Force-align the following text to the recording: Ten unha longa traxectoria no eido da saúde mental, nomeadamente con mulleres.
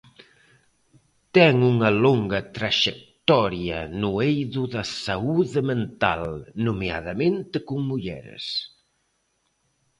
Ten 1.35 1.55
unha 1.71 1.89
longa 2.05 2.39
traxectoria 2.57 3.79
no 4.01 4.11
eido 4.29 4.61
da 4.73 4.83
saúde 5.05 5.61
mental, 5.71 6.23
nomeadamente 6.67 7.57
con 7.67 7.79
mulleres. 7.91 8.45